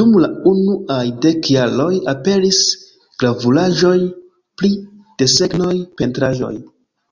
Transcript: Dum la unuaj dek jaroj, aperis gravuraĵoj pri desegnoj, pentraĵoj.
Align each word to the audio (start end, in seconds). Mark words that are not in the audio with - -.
Dum 0.00 0.12
la 0.24 0.28
unuaj 0.50 1.00
dek 1.24 1.50
jaroj, 1.56 1.88
aperis 2.14 2.62
gravuraĵoj 3.24 3.98
pri 4.60 4.74
desegnoj, 5.26 5.76
pentraĵoj. 6.02 6.58